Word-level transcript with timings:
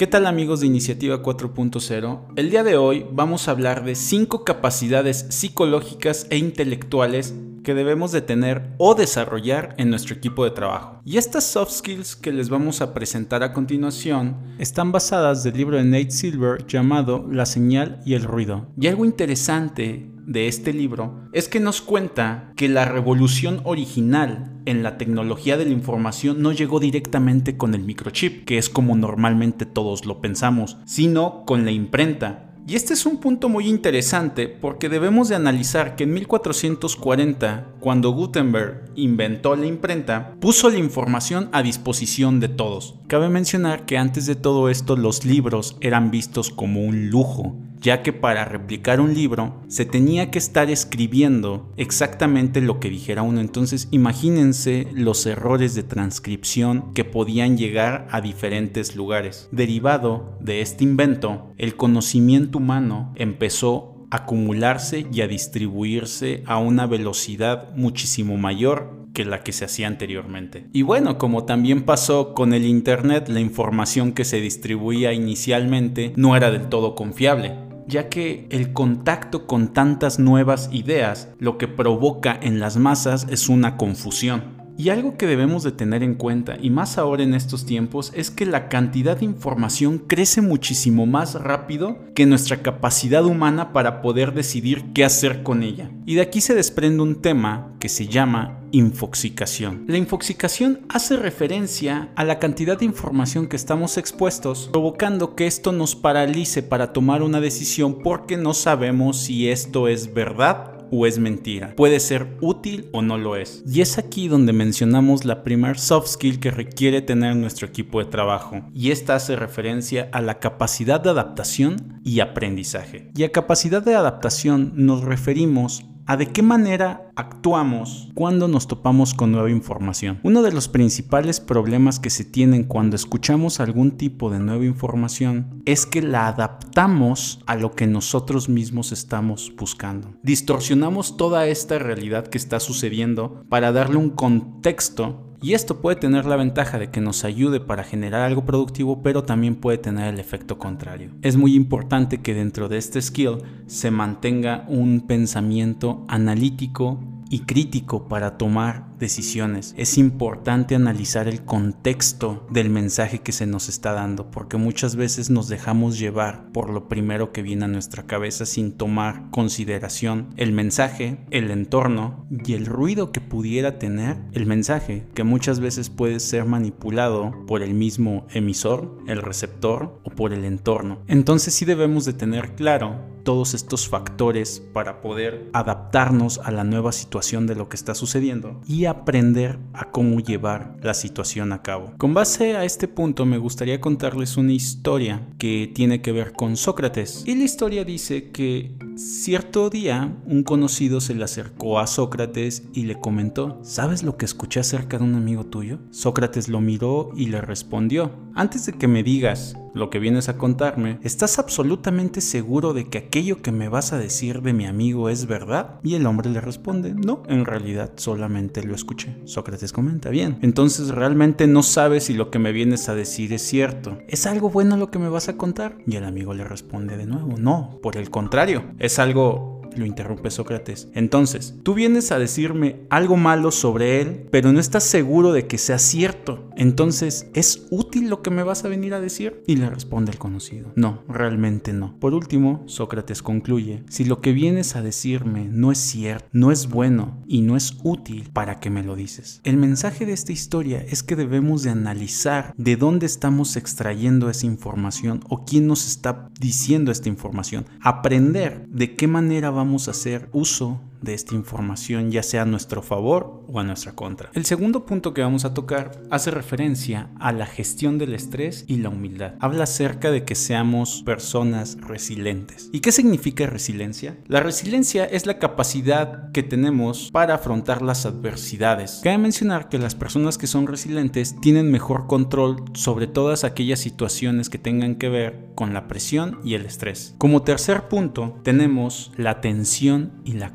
¿Qué 0.00 0.06
tal 0.06 0.24
amigos 0.24 0.60
de 0.60 0.66
Iniciativa 0.66 1.22
4.0? 1.22 2.20
El 2.34 2.48
día 2.48 2.64
de 2.64 2.78
hoy 2.78 3.04
vamos 3.12 3.46
a 3.46 3.50
hablar 3.50 3.84
de 3.84 3.94
5 3.94 4.44
capacidades 4.44 5.26
psicológicas 5.28 6.26
e 6.30 6.38
intelectuales 6.38 7.34
que 7.62 7.74
debemos 7.74 8.12
de 8.12 8.22
tener 8.22 8.74
o 8.78 8.94
desarrollar 8.94 9.74
en 9.78 9.90
nuestro 9.90 10.14
equipo 10.14 10.44
de 10.44 10.50
trabajo. 10.50 11.00
Y 11.04 11.16
estas 11.16 11.44
soft 11.44 11.72
skills 11.72 12.16
que 12.16 12.32
les 12.32 12.48
vamos 12.48 12.80
a 12.80 12.94
presentar 12.94 13.42
a 13.42 13.52
continuación 13.52 14.36
están 14.58 14.92
basadas 14.92 15.42
del 15.42 15.56
libro 15.56 15.76
de 15.76 15.84
Nate 15.84 16.10
Silver 16.10 16.66
llamado 16.66 17.26
La 17.30 17.46
señal 17.46 18.00
y 18.04 18.14
el 18.14 18.24
ruido. 18.24 18.68
Y 18.78 18.86
algo 18.86 19.04
interesante 19.04 20.10
de 20.26 20.46
este 20.46 20.72
libro 20.72 21.28
es 21.32 21.48
que 21.48 21.58
nos 21.58 21.80
cuenta 21.80 22.52
que 22.56 22.68
la 22.68 22.84
revolución 22.84 23.60
original 23.64 24.60
en 24.64 24.82
la 24.82 24.96
tecnología 24.96 25.56
de 25.56 25.64
la 25.64 25.72
información 25.72 26.40
no 26.40 26.52
llegó 26.52 26.78
directamente 26.78 27.56
con 27.56 27.74
el 27.74 27.82
microchip, 27.82 28.44
que 28.44 28.56
es 28.56 28.68
como 28.68 28.94
normalmente 28.96 29.66
todos 29.66 30.06
lo 30.06 30.20
pensamos, 30.20 30.76
sino 30.84 31.44
con 31.46 31.64
la 31.64 31.72
imprenta. 31.72 32.49
Y 32.70 32.76
este 32.76 32.94
es 32.94 33.04
un 33.04 33.18
punto 33.18 33.48
muy 33.48 33.66
interesante 33.66 34.46
porque 34.46 34.88
debemos 34.88 35.28
de 35.28 35.34
analizar 35.34 35.96
que 35.96 36.04
en 36.04 36.14
1440, 36.14 37.66
cuando 37.80 38.10
Gutenberg 38.10 38.92
inventó 38.94 39.56
la 39.56 39.66
imprenta, 39.66 40.36
puso 40.38 40.70
la 40.70 40.78
información 40.78 41.48
a 41.50 41.64
disposición 41.64 42.38
de 42.38 42.46
todos. 42.46 42.94
Cabe 43.08 43.28
mencionar 43.28 43.86
que 43.86 43.98
antes 43.98 44.24
de 44.26 44.36
todo 44.36 44.68
esto 44.68 44.94
los 44.94 45.24
libros 45.24 45.78
eran 45.80 46.12
vistos 46.12 46.50
como 46.50 46.84
un 46.84 47.10
lujo, 47.10 47.56
ya 47.80 48.02
que 48.02 48.12
para 48.12 48.44
replicar 48.44 49.00
un 49.00 49.14
libro 49.14 49.62
se 49.68 49.84
tenía 49.84 50.30
que 50.30 50.38
estar 50.38 50.70
escribiendo 50.70 51.72
exactamente 51.76 52.60
lo 52.60 52.78
que 52.78 52.90
dijera 52.90 53.22
uno. 53.22 53.40
Entonces 53.40 53.88
imagínense 53.90 54.88
los 54.92 55.24
errores 55.26 55.74
de 55.74 55.82
transcripción 55.82 56.92
que 56.94 57.04
podían 57.04 57.56
llegar 57.56 58.06
a 58.10 58.20
diferentes 58.20 58.96
lugares. 58.96 59.48
Derivado 59.50 60.36
de 60.40 60.60
este 60.60 60.84
invento, 60.84 61.52
el 61.56 61.76
conocimiento 61.76 62.58
humano 62.58 63.12
empezó 63.16 64.06
a 64.10 64.20
acumularse 64.20 65.06
y 65.12 65.20
a 65.22 65.28
distribuirse 65.28 66.42
a 66.44 66.58
una 66.58 66.86
velocidad 66.86 67.74
muchísimo 67.76 68.36
mayor 68.36 69.08
que 69.14 69.24
la 69.24 69.42
que 69.42 69.52
se 69.52 69.64
hacía 69.64 69.86
anteriormente. 69.86 70.66
Y 70.72 70.82
bueno, 70.82 71.16
como 71.16 71.44
también 71.44 71.82
pasó 71.82 72.34
con 72.34 72.52
el 72.52 72.64
Internet, 72.64 73.28
la 73.28 73.40
información 73.40 74.12
que 74.12 74.24
se 74.24 74.40
distribuía 74.40 75.12
inicialmente 75.12 76.12
no 76.16 76.36
era 76.36 76.50
del 76.50 76.68
todo 76.68 76.94
confiable 76.94 77.69
ya 77.86 78.08
que 78.08 78.46
el 78.50 78.72
contacto 78.72 79.46
con 79.46 79.72
tantas 79.72 80.18
nuevas 80.18 80.68
ideas 80.72 81.28
lo 81.38 81.58
que 81.58 81.68
provoca 81.68 82.38
en 82.40 82.60
las 82.60 82.76
masas 82.76 83.26
es 83.30 83.48
una 83.48 83.76
confusión. 83.76 84.60
Y 84.80 84.88
algo 84.88 85.18
que 85.18 85.26
debemos 85.26 85.62
de 85.62 85.72
tener 85.72 86.02
en 86.02 86.14
cuenta, 86.14 86.56
y 86.58 86.70
más 86.70 86.96
ahora 86.96 87.22
en 87.22 87.34
estos 87.34 87.66
tiempos, 87.66 88.12
es 88.14 88.30
que 88.30 88.46
la 88.46 88.70
cantidad 88.70 89.18
de 89.18 89.26
información 89.26 89.98
crece 89.98 90.40
muchísimo 90.40 91.04
más 91.04 91.34
rápido 91.34 91.98
que 92.14 92.24
nuestra 92.24 92.62
capacidad 92.62 93.26
humana 93.26 93.74
para 93.74 94.00
poder 94.00 94.32
decidir 94.32 94.94
qué 94.94 95.04
hacer 95.04 95.42
con 95.42 95.62
ella. 95.62 95.90
Y 96.06 96.14
de 96.14 96.22
aquí 96.22 96.40
se 96.40 96.54
desprende 96.54 97.02
un 97.02 97.20
tema 97.20 97.74
que 97.78 97.90
se 97.90 98.06
llama 98.06 98.59
infoxicación. 98.72 99.84
La 99.86 99.98
infoxicación 99.98 100.80
hace 100.88 101.16
referencia 101.16 102.10
a 102.16 102.24
la 102.24 102.38
cantidad 102.38 102.78
de 102.78 102.84
información 102.84 103.48
que 103.48 103.56
estamos 103.56 103.98
expuestos, 103.98 104.68
provocando 104.72 105.34
que 105.34 105.46
esto 105.46 105.72
nos 105.72 105.96
paralice 105.96 106.62
para 106.62 106.92
tomar 106.92 107.22
una 107.22 107.40
decisión 107.40 107.98
porque 108.02 108.36
no 108.36 108.54
sabemos 108.54 109.18
si 109.18 109.48
esto 109.48 109.88
es 109.88 110.12
verdad 110.12 110.80
o 110.90 111.06
es 111.06 111.18
mentira. 111.18 111.74
Puede 111.76 112.00
ser 112.00 112.36
útil 112.40 112.88
o 112.92 113.02
no 113.02 113.18
lo 113.18 113.36
es. 113.36 113.62
Y 113.66 113.80
es 113.80 113.98
aquí 113.98 114.28
donde 114.28 114.52
mencionamos 114.52 115.24
la 115.24 115.42
primer 115.42 115.78
soft 115.78 116.08
skill 116.08 116.40
que 116.40 116.50
requiere 116.50 117.02
tener 117.02 117.36
nuestro 117.36 117.66
equipo 117.66 118.00
de 118.00 118.06
trabajo. 118.06 118.62
Y 118.74 118.90
esta 118.90 119.14
hace 119.14 119.36
referencia 119.36 120.08
a 120.12 120.20
la 120.20 120.38
capacidad 120.38 121.00
de 121.00 121.10
adaptación 121.10 122.00
y 122.04 122.20
aprendizaje. 122.20 123.10
Y 123.14 123.24
a 123.24 123.32
capacidad 123.32 123.82
de 123.82 123.94
adaptación 123.94 124.72
nos 124.74 125.02
referimos 125.02 125.84
a 126.10 126.16
de 126.16 126.26
qué 126.26 126.42
manera 126.42 127.12
actuamos 127.14 128.08
cuando 128.14 128.48
nos 128.48 128.66
topamos 128.66 129.14
con 129.14 129.30
nueva 129.30 129.48
información. 129.48 130.18
Uno 130.24 130.42
de 130.42 130.50
los 130.50 130.66
principales 130.66 131.38
problemas 131.38 132.00
que 132.00 132.10
se 132.10 132.24
tienen 132.24 132.64
cuando 132.64 132.96
escuchamos 132.96 133.60
algún 133.60 133.92
tipo 133.92 134.28
de 134.28 134.40
nueva 134.40 134.64
información 134.64 135.62
es 135.66 135.86
que 135.86 136.02
la 136.02 136.26
adaptamos 136.26 137.38
a 137.46 137.54
lo 137.54 137.76
que 137.76 137.86
nosotros 137.86 138.48
mismos 138.48 138.90
estamos 138.90 139.52
buscando. 139.56 140.12
Distorsionamos 140.24 141.16
toda 141.16 141.46
esta 141.46 141.78
realidad 141.78 142.26
que 142.26 142.38
está 142.38 142.58
sucediendo 142.58 143.44
para 143.48 143.70
darle 143.70 143.98
un 143.98 144.10
contexto 144.10 145.29
y 145.42 145.54
esto 145.54 145.80
puede 145.80 145.96
tener 145.96 146.26
la 146.26 146.36
ventaja 146.36 146.78
de 146.78 146.90
que 146.90 147.00
nos 147.00 147.24
ayude 147.24 147.60
para 147.60 147.84
generar 147.84 148.22
algo 148.22 148.44
productivo, 148.44 149.02
pero 149.02 149.24
también 149.24 149.56
puede 149.56 149.78
tener 149.78 150.12
el 150.12 150.20
efecto 150.20 150.58
contrario. 150.58 151.10
Es 151.22 151.36
muy 151.36 151.54
importante 151.54 152.18
que 152.20 152.34
dentro 152.34 152.68
de 152.68 152.78
este 152.78 153.00
skill 153.00 153.38
se 153.66 153.90
mantenga 153.90 154.64
un 154.68 155.06
pensamiento 155.06 156.04
analítico 156.08 156.98
y 157.30 157.40
crítico 157.40 158.08
para 158.08 158.36
tomar 158.36 158.90
decisiones. 158.98 159.72
Es 159.78 159.96
importante 159.96 160.74
analizar 160.74 161.28
el 161.28 161.44
contexto 161.44 162.46
del 162.50 162.68
mensaje 162.70 163.20
que 163.20 163.32
se 163.32 163.46
nos 163.46 163.68
está 163.68 163.92
dando, 163.92 164.30
porque 164.30 164.56
muchas 164.56 164.96
veces 164.96 165.30
nos 165.30 165.48
dejamos 165.48 165.98
llevar 165.98 166.50
por 166.52 166.70
lo 166.70 166.88
primero 166.88 167.32
que 167.32 167.42
viene 167.42 167.64
a 167.64 167.68
nuestra 167.68 168.06
cabeza 168.06 168.44
sin 168.44 168.72
tomar 168.72 169.30
consideración 169.30 170.34
el 170.36 170.52
mensaje, 170.52 171.24
el 171.30 171.50
entorno 171.52 172.26
y 172.30 172.54
el 172.54 172.66
ruido 172.66 173.12
que 173.12 173.20
pudiera 173.20 173.78
tener 173.78 174.18
el 174.32 174.46
mensaje, 174.46 175.06
que 175.14 175.22
muchas 175.22 175.60
veces 175.60 175.88
puede 175.88 176.18
ser 176.18 176.44
manipulado 176.46 177.32
por 177.46 177.62
el 177.62 177.74
mismo 177.74 178.26
emisor, 178.30 178.98
el 179.06 179.22
receptor 179.22 180.00
o 180.02 180.10
por 180.10 180.32
el 180.32 180.44
entorno. 180.44 181.02
Entonces 181.06 181.54
sí 181.54 181.64
debemos 181.64 182.04
de 182.04 182.12
tener 182.12 182.56
claro 182.56 183.19
todos 183.30 183.54
estos 183.54 183.88
factores 183.88 184.60
para 184.72 185.00
poder 185.00 185.50
adaptarnos 185.52 186.40
a 186.42 186.50
la 186.50 186.64
nueva 186.64 186.90
situación 186.90 187.46
de 187.46 187.54
lo 187.54 187.68
que 187.68 187.76
está 187.76 187.94
sucediendo 187.94 188.60
y 188.66 188.86
aprender 188.86 189.60
a 189.72 189.92
cómo 189.92 190.18
llevar 190.18 190.76
la 190.82 190.94
situación 190.94 191.52
a 191.52 191.62
cabo. 191.62 191.92
Con 191.96 192.12
base 192.12 192.56
a 192.56 192.64
este 192.64 192.88
punto 192.88 193.26
me 193.26 193.38
gustaría 193.38 193.80
contarles 193.80 194.36
una 194.36 194.50
historia 194.50 195.28
que 195.38 195.70
tiene 195.72 196.02
que 196.02 196.10
ver 196.10 196.32
con 196.32 196.56
Sócrates. 196.56 197.22
Y 197.24 197.36
la 197.36 197.44
historia 197.44 197.84
dice 197.84 198.32
que 198.32 198.74
cierto 199.00 199.70
día 199.70 200.14
un 200.26 200.42
conocido 200.42 201.00
se 201.00 201.14
le 201.14 201.24
acercó 201.24 201.78
a 201.78 201.86
Sócrates 201.86 202.64
y 202.74 202.82
le 202.82 203.00
comentó, 203.00 203.58
¿sabes 203.62 204.02
lo 204.02 204.18
que 204.18 204.26
escuché 204.26 204.60
acerca 204.60 204.98
de 204.98 205.04
un 205.04 205.14
amigo 205.14 205.46
tuyo? 205.46 205.78
Sócrates 205.90 206.48
lo 206.48 206.60
miró 206.60 207.10
y 207.16 207.26
le 207.26 207.40
respondió, 207.40 208.12
antes 208.34 208.66
de 208.66 208.72
que 208.74 208.88
me 208.88 209.02
digas 209.02 209.56
lo 209.72 209.88
que 209.88 209.98
vienes 209.98 210.28
a 210.28 210.36
contarme, 210.36 210.98
¿estás 211.02 211.38
absolutamente 211.38 212.20
seguro 212.20 212.72
de 212.72 212.88
que 212.88 212.98
aquello 212.98 213.40
que 213.40 213.52
me 213.52 213.68
vas 213.68 213.92
a 213.92 213.98
decir 213.98 214.42
de 214.42 214.52
mi 214.52 214.66
amigo 214.66 215.08
es 215.08 215.26
verdad? 215.26 215.80
Y 215.82 215.94
el 215.94 216.06
hombre 216.06 216.28
le 216.28 216.40
responde, 216.40 216.92
no, 216.94 217.22
en 217.28 217.44
realidad 217.44 217.92
solamente 217.96 218.64
lo 218.64 218.74
escuché. 218.74 219.16
Sócrates 219.24 219.72
comenta, 219.72 220.10
bien, 220.10 220.38
entonces 220.42 220.88
realmente 220.88 221.46
no 221.46 221.62
sabes 221.62 222.04
si 222.04 222.14
lo 222.14 222.30
que 222.30 222.38
me 222.38 222.52
vienes 222.52 222.88
a 222.88 222.94
decir 222.94 223.32
es 223.32 223.42
cierto. 223.42 223.98
¿Es 224.08 224.26
algo 224.26 224.50
bueno 224.50 224.76
lo 224.76 224.90
que 224.90 224.98
me 224.98 225.08
vas 225.08 225.28
a 225.28 225.36
contar? 225.36 225.78
Y 225.86 225.96
el 225.96 226.04
amigo 226.04 226.34
le 226.34 226.44
responde 226.44 226.96
de 226.96 227.06
nuevo, 227.06 227.36
no, 227.38 227.78
por 227.82 227.96
el 227.96 228.10
contrario, 228.10 228.64
algo 228.98 229.59
lo 229.76 229.86
interrumpe 229.86 230.30
Sócrates. 230.30 230.88
Entonces, 230.94 231.54
tú 231.62 231.74
vienes 231.74 232.12
a 232.12 232.18
decirme 232.18 232.80
algo 232.90 233.16
malo 233.16 233.50
sobre 233.50 234.00
él, 234.00 234.26
pero 234.30 234.52
no 234.52 234.60
estás 234.60 234.84
seguro 234.84 235.32
de 235.32 235.46
que 235.46 235.58
sea 235.58 235.78
cierto. 235.78 236.48
Entonces, 236.56 237.28
¿es 237.34 237.66
útil 237.70 238.08
lo 238.08 238.22
que 238.22 238.30
me 238.30 238.42
vas 238.42 238.64
a 238.64 238.68
venir 238.68 238.94
a 238.94 239.00
decir? 239.00 239.42
Y 239.46 239.56
le 239.56 239.70
responde 239.70 240.12
el 240.12 240.18
conocido. 240.18 240.72
No, 240.76 241.02
realmente 241.08 241.72
no. 241.72 241.98
Por 241.98 242.14
último, 242.14 242.62
Sócrates 242.66 243.22
concluye, 243.22 243.82
si 243.88 244.04
lo 244.04 244.20
que 244.20 244.32
vienes 244.32 244.76
a 244.76 244.82
decirme 244.82 245.48
no 245.50 245.72
es 245.72 245.78
cierto, 245.78 246.28
no 246.32 246.52
es 246.52 246.68
bueno 246.68 247.22
y 247.26 247.42
no 247.42 247.56
es 247.56 247.76
útil, 247.82 248.30
¿para 248.32 248.60
qué 248.60 248.70
me 248.70 248.82
lo 248.82 248.96
dices? 248.96 249.40
El 249.44 249.56
mensaje 249.56 250.06
de 250.06 250.12
esta 250.12 250.32
historia 250.32 250.84
es 250.88 251.02
que 251.02 251.16
debemos 251.16 251.62
de 251.62 251.70
analizar 251.70 252.54
de 252.56 252.76
dónde 252.76 253.06
estamos 253.06 253.56
extrayendo 253.56 254.30
esa 254.30 254.46
información 254.46 255.20
o 255.28 255.44
quién 255.44 255.66
nos 255.66 255.86
está 255.86 256.30
diciendo 256.40 256.92
esta 256.92 257.08
información. 257.08 257.66
Aprender 257.80 258.66
de 258.68 258.96
qué 258.96 259.06
manera 259.06 259.50
vamos 259.60 259.88
a 259.88 259.90
hacer 259.90 260.26
uso 260.32 260.80
de 261.02 261.14
esta 261.14 261.34
información, 261.34 262.10
ya 262.10 262.22
sea 262.22 262.42
a 262.42 262.46
nuestro 262.46 262.82
favor 262.82 263.44
o 263.48 263.60
a 263.60 263.64
nuestra 263.64 263.92
contra. 263.92 264.30
El 264.34 264.44
segundo 264.44 264.86
punto 264.86 265.14
que 265.14 265.22
vamos 265.22 265.44
a 265.44 265.54
tocar 265.54 266.02
hace 266.10 266.30
referencia 266.30 267.10
a 267.18 267.32
la 267.32 267.46
gestión 267.46 267.98
del 267.98 268.14
estrés 268.14 268.64
y 268.66 268.76
la 268.76 268.88
humildad. 268.88 269.34
Habla 269.40 269.64
acerca 269.64 270.10
de 270.10 270.24
que 270.24 270.34
seamos 270.34 271.02
personas 271.04 271.78
resilientes. 271.80 272.70
¿Y 272.72 272.80
qué 272.80 272.92
significa 272.92 273.46
resiliencia? 273.46 274.16
La 274.26 274.40
resiliencia 274.40 275.04
es 275.04 275.26
la 275.26 275.38
capacidad 275.38 276.30
que 276.32 276.42
tenemos 276.42 277.10
para 277.12 277.34
afrontar 277.34 277.82
las 277.82 278.06
adversidades. 278.06 279.00
Cabe 279.02 279.18
mencionar 279.18 279.68
que 279.68 279.78
las 279.78 279.94
personas 279.94 280.38
que 280.38 280.46
son 280.46 280.66
resilientes 280.66 281.36
tienen 281.40 281.70
mejor 281.70 282.06
control 282.06 282.64
sobre 282.74 283.06
todas 283.06 283.44
aquellas 283.44 283.80
situaciones 283.80 284.48
que 284.48 284.58
tengan 284.58 284.96
que 284.96 285.08
ver 285.08 285.50
con 285.54 285.74
la 285.74 285.88
presión 285.88 286.38
y 286.44 286.54
el 286.54 286.66
estrés. 286.66 287.14
Como 287.18 287.42
tercer 287.42 287.88
punto 287.88 288.40
tenemos 288.42 289.12
la 289.16 289.30
atención 289.30 290.12
y 290.24 290.32
la 290.32 290.54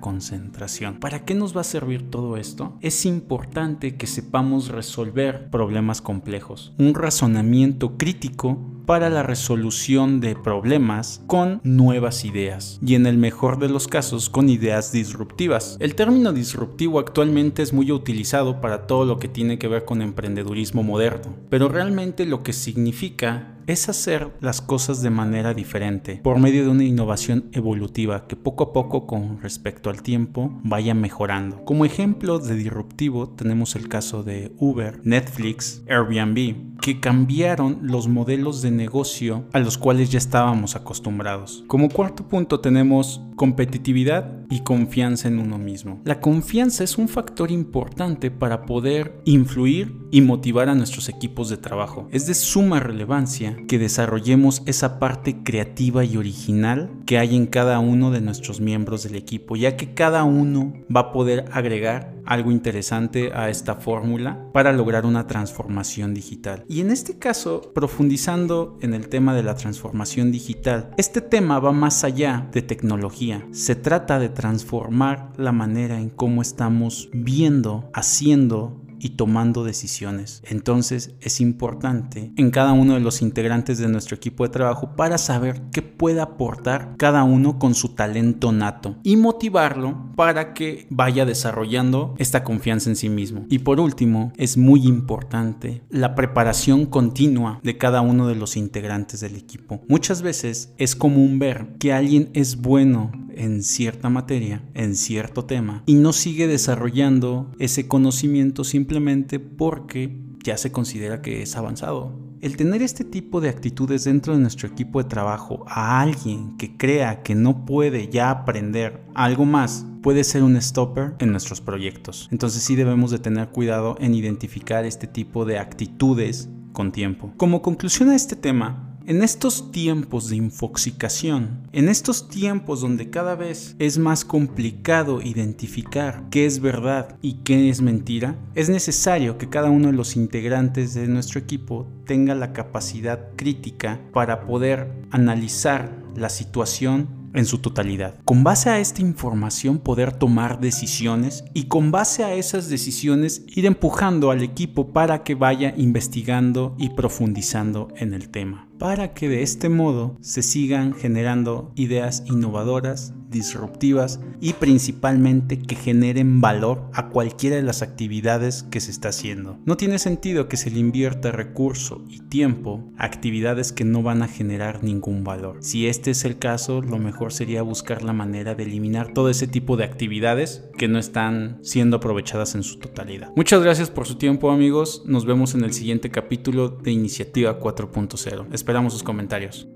¿Para 0.99 1.25
qué 1.25 1.33
nos 1.33 1.55
va 1.55 1.61
a 1.61 1.65
servir 1.65 2.09
todo 2.09 2.37
esto? 2.37 2.77
Es 2.81 3.05
importante 3.05 3.95
que 3.95 4.07
sepamos 4.07 4.69
resolver 4.69 5.49
problemas 5.49 6.01
complejos. 6.01 6.73
Un 6.77 6.93
razonamiento 6.93 7.97
crítico 7.97 8.74
para 8.85 9.09
la 9.09 9.23
resolución 9.23 10.19
de 10.19 10.35
problemas 10.35 11.21
con 11.27 11.59
nuevas 11.63 12.25
ideas 12.25 12.79
y 12.85 12.95
en 12.95 13.05
el 13.05 13.17
mejor 13.17 13.59
de 13.59 13.69
los 13.69 13.87
casos 13.87 14.29
con 14.29 14.49
ideas 14.49 14.91
disruptivas. 14.91 15.77
El 15.79 15.95
término 15.95 16.33
disruptivo 16.33 16.99
actualmente 16.99 17.63
es 17.63 17.73
muy 17.73 17.91
utilizado 17.91 18.61
para 18.61 18.87
todo 18.87 19.05
lo 19.05 19.19
que 19.19 19.27
tiene 19.27 19.57
que 19.57 19.67
ver 19.67 19.85
con 19.85 20.01
emprendedurismo 20.01 20.83
moderno, 20.83 21.35
pero 21.49 21.69
realmente 21.69 22.25
lo 22.25 22.43
que 22.43 22.53
significa 22.53 23.55
es 23.67 23.89
hacer 23.89 24.29
las 24.41 24.61
cosas 24.61 25.01
de 25.01 25.09
manera 25.09 25.53
diferente, 25.53 26.19
por 26.23 26.39
medio 26.39 26.63
de 26.63 26.69
una 26.69 26.83
innovación 26.83 27.45
evolutiva 27.51 28.27
que 28.27 28.35
poco 28.35 28.65
a 28.65 28.73
poco 28.73 29.07
con 29.07 29.41
respecto 29.41 29.89
al 29.89 30.03
tiempo 30.03 30.59
vaya 30.63 30.93
mejorando. 30.93 31.65
Como 31.65 31.85
ejemplo 31.85 32.39
de 32.39 32.55
disruptivo 32.55 33.29
tenemos 33.29 33.75
el 33.75 33.89
caso 33.89 34.23
de 34.23 34.51
Uber, 34.59 34.99
Netflix, 35.03 35.83
Airbnb, 35.89 36.77
que 36.79 36.99
cambiaron 36.99 37.79
los 37.81 38.07
modelos 38.07 38.61
de 38.61 38.71
negocio 38.75 39.45
a 39.53 39.59
los 39.59 39.77
cuales 39.77 40.11
ya 40.11 40.17
estábamos 40.17 40.75
acostumbrados. 40.75 41.63
Como 41.67 41.89
cuarto 41.89 42.27
punto 42.27 42.59
tenemos 42.59 43.21
competitividad 43.35 44.45
y 44.49 44.61
confianza 44.61 45.27
en 45.27 45.39
uno 45.39 45.57
mismo. 45.57 46.01
La 46.05 46.19
confianza 46.19 46.83
es 46.83 46.97
un 46.97 47.07
factor 47.07 47.51
importante 47.51 48.31
para 48.31 48.65
poder 48.65 49.21
influir 49.25 50.04
y 50.15 50.21
motivar 50.21 50.69
a 50.69 50.75
nuestros 50.75 51.09
equipos 51.09 51.49
de 51.49 51.57
trabajo. 51.57 52.07
Es 52.09 52.25
de 52.25 52.35
suma 52.35 52.79
relevancia 52.79 53.57
que 53.67 53.77
desarrollemos 53.77 54.63
esa 54.65 54.97
parte 54.97 55.43
creativa 55.43 56.05
y 56.05 56.15
original 56.15 56.89
que 57.05 57.19
hay 57.19 57.35
en 57.35 57.47
cada 57.47 57.79
uno 57.79 58.11
de 58.11 58.21
nuestros 58.21 58.61
miembros 58.61 59.03
del 59.03 59.15
equipo, 59.15 59.57
ya 59.57 59.75
que 59.75 59.93
cada 59.93 60.23
uno 60.23 60.71
va 60.95 61.01
a 61.01 61.11
poder 61.11 61.43
agregar 61.51 62.15
algo 62.25 62.51
interesante 62.51 63.33
a 63.33 63.49
esta 63.49 63.75
fórmula 63.75 64.49
para 64.53 64.71
lograr 64.71 65.05
una 65.05 65.27
transformación 65.27 66.13
digital. 66.13 66.63
Y 66.69 66.79
en 66.79 66.91
este 66.91 67.19
caso, 67.19 67.73
profundizando 67.73 68.77
en 68.81 68.93
el 68.93 69.09
tema 69.09 69.35
de 69.35 69.43
la 69.43 69.55
transformación 69.55 70.31
digital, 70.31 70.91
este 70.97 71.19
tema 71.19 71.59
va 71.59 71.73
más 71.73 72.05
allá 72.05 72.47
de 72.53 72.61
tecnología. 72.61 73.45
Se 73.51 73.75
trata 73.75 74.17
de 74.17 74.29
transformar 74.29 75.33
la 75.35 75.51
manera 75.51 75.99
en 75.99 76.09
cómo 76.09 76.41
estamos 76.41 77.09
viendo, 77.11 77.89
haciendo 77.93 78.84
y 79.05 79.09
tomando 79.09 79.63
decisiones. 79.63 80.41
Entonces 80.49 81.13
es 81.21 81.39
importante 81.39 82.31
en 82.37 82.49
cada 82.49 82.73
uno 82.73 82.95
de 82.95 83.01
los 83.01 83.21
integrantes 83.21 83.77
de 83.77 83.87
nuestro 83.87 84.15
equipo 84.15 84.43
de 84.43 84.49
trabajo 84.49 84.95
para 84.95 85.19
saber 85.19 85.61
qué 85.71 85.83
puede 85.83 86.21
aportar 86.21 86.95
cada 86.97 87.23
uno 87.23 87.59
con 87.59 87.75
su 87.75 87.89
talento 87.89 88.51
nato 88.51 88.95
y 89.03 89.15
motivarlo 89.15 90.11
para 90.15 90.55
que 90.55 90.87
vaya 90.89 91.23
desarrollando 91.23 92.15
esta 92.17 92.43
confianza 92.43 92.89
en 92.89 92.95
sí 92.95 93.09
mismo. 93.09 93.45
Y 93.47 93.59
por 93.59 93.79
último, 93.79 94.33
es 94.37 94.57
muy 94.57 94.87
importante 94.87 95.83
la 95.91 96.15
preparación 96.15 96.87
continua 96.87 97.59
de 97.61 97.77
cada 97.77 98.01
uno 98.01 98.27
de 98.27 98.33
los 98.33 98.57
integrantes 98.57 99.19
del 99.19 99.35
equipo. 99.35 99.83
Muchas 99.87 100.23
veces 100.23 100.73
es 100.79 100.95
común 100.95 101.37
ver 101.37 101.75
que 101.77 101.93
alguien 101.93 102.31
es 102.33 102.55
bueno 102.55 103.11
en 103.35 103.63
cierta 103.63 104.09
materia, 104.09 104.63
en 104.73 104.95
cierto 104.95 105.45
tema, 105.45 105.83
y 105.85 105.95
no 105.95 106.13
sigue 106.13 106.47
desarrollando 106.47 107.51
ese 107.59 107.87
conocimiento 107.87 108.63
simplemente 108.63 109.39
porque 109.39 110.17
ya 110.43 110.57
se 110.57 110.71
considera 110.71 111.21
que 111.21 111.41
es 111.41 111.55
avanzado. 111.55 112.25
El 112.41 112.57
tener 112.57 112.83
este 112.83 113.03
tipo 113.03 113.41
de 113.41 113.49
actitudes 113.49 114.03
dentro 114.03 114.33
de 114.33 114.39
nuestro 114.39 114.67
equipo 114.67 115.01
de 115.01 115.09
trabajo 115.09 115.65
a 115.67 116.01
alguien 116.01 116.55
que 116.57 116.77
crea 116.77 117.23
que 117.23 117.33
no 117.33 117.65
puede 117.65 118.09
ya 118.09 118.29
aprender 118.29 119.01
algo 119.15 119.45
más 119.45 119.87
puede 120.03 120.23
ser 120.23 120.43
un 120.43 120.61
stopper 120.61 121.15
en 121.17 121.31
nuestros 121.31 121.61
proyectos. 121.61 122.29
Entonces 122.31 122.61
sí 122.61 122.75
debemos 122.75 123.09
de 123.09 123.17
tener 123.17 123.49
cuidado 123.49 123.95
en 123.99 124.13
identificar 124.13 124.85
este 124.85 125.07
tipo 125.07 125.45
de 125.45 125.57
actitudes 125.57 126.47
con 126.73 126.91
tiempo. 126.91 127.33
Como 127.37 127.63
conclusión 127.63 128.09
a 128.09 128.15
este 128.15 128.35
tema, 128.35 128.84
en 129.07 129.21
estos 129.21 129.71
tiempos 129.71 130.29
de 130.29 130.37
infoxicación, 130.37 131.67
en 131.73 131.89
estos 131.89 132.27
tiempos 132.27 132.81
donde 132.81 133.11
cada 133.11 133.35
vez 133.35 133.75
es 133.77 133.99
más 133.99 134.25
complicado 134.25 135.21
identificar 135.21 136.23
qué 136.31 136.45
es 136.45 136.59
verdad 136.59 137.17
y 137.21 137.35
qué 137.43 137.69
es 137.69 137.81
mentira, 137.81 138.35
es 138.55 138.69
necesario 138.69 139.37
que 139.37 139.49
cada 139.49 139.69
uno 139.69 139.87
de 139.87 139.93
los 139.93 140.15
integrantes 140.15 140.95
de 140.95 141.07
nuestro 141.07 141.39
equipo 141.39 141.87
tenga 142.05 142.33
la 142.33 142.51
capacidad 142.51 143.29
crítica 143.35 143.99
para 144.11 144.45
poder 144.45 144.91
analizar 145.11 145.91
la 146.15 146.29
situación 146.29 147.25
en 147.35 147.45
su 147.45 147.59
totalidad. 147.59 148.15
Con 148.23 148.43
base 148.43 148.69
a 148.69 148.79
esta 148.79 149.01
información 149.01 149.79
poder 149.79 150.13
tomar 150.13 150.59
decisiones 150.59 151.43
y 151.53 151.65
con 151.65 151.91
base 151.91 152.23
a 152.23 152.33
esas 152.33 152.69
decisiones 152.69 153.43
ir 153.47 153.65
empujando 153.65 154.31
al 154.31 154.41
equipo 154.41 154.93
para 154.93 155.23
que 155.23 155.35
vaya 155.35 155.73
investigando 155.77 156.75
y 156.79 156.89
profundizando 156.89 157.89
en 157.97 158.13
el 158.13 158.29
tema. 158.29 158.67
Para 158.79 159.13
que 159.13 159.29
de 159.29 159.41
este 159.41 159.69
modo 159.69 160.17
se 160.19 160.43
sigan 160.43 160.93
generando 160.93 161.71
ideas 161.75 162.23
innovadoras 162.25 163.13
disruptivas 163.29 164.19
y 164.39 164.53
principalmente 164.53 165.59
que 165.59 165.75
generen 165.75 166.41
valor 166.41 166.89
a 166.93 167.09
cualquiera 167.09 167.57
de 167.57 167.63
las 167.63 167.81
actividades 167.81 168.63
que 168.63 168.79
se 168.79 168.91
está 168.91 169.09
haciendo. 169.09 169.59
No 169.65 169.77
tiene 169.77 169.99
sentido 169.99 170.47
que 170.47 170.57
se 170.57 170.71
le 170.71 170.79
invierta 170.79 171.31
recurso 171.31 172.03
y 172.09 172.19
tiempo 172.19 172.83
a 172.97 173.05
actividades 173.05 173.71
que 173.73 173.83
no 173.83 174.03
van 174.03 174.21
a 174.21 174.27
generar 174.27 174.83
ningún 174.83 175.23
valor. 175.23 175.57
Si 175.61 175.87
este 175.87 176.11
es 176.11 176.23
el 176.25 176.37
caso, 176.37 176.81
lo 176.81 176.97
mejor 176.97 177.33
sería 177.33 177.61
buscar 177.61 178.03
la 178.03 178.13
manera 178.13 178.55
de 178.55 178.63
eliminar 178.63 179.13
todo 179.13 179.29
ese 179.29 179.47
tipo 179.47 179.75
de 179.77 179.83
actividades 179.83 180.63
que 180.77 180.87
no 180.87 180.99
están 180.99 181.59
siendo 181.61 181.97
aprovechadas 181.97 182.55
en 182.55 182.63
su 182.63 182.79
totalidad. 182.79 183.31
Muchas 183.35 183.61
gracias 183.61 183.89
por 183.89 184.07
su 184.07 184.15
tiempo 184.15 184.49
amigos, 184.49 185.03
nos 185.05 185.25
vemos 185.25 185.55
en 185.55 185.63
el 185.63 185.73
siguiente 185.73 186.09
capítulo 186.09 186.69
de 186.69 186.91
Iniciativa 186.91 187.59
4.0. 187.59 188.47
Esperamos 188.65 188.93
sus 188.93 189.03
comentarios. 189.03 189.67